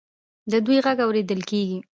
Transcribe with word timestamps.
د 0.51 0.53
دوی 0.65 0.77
غږ 0.85 0.97
اوریدل 1.05 1.41
کیږي. 1.49 1.79